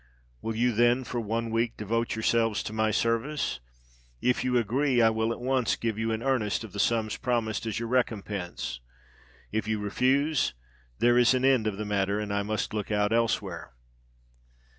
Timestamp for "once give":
5.39-5.99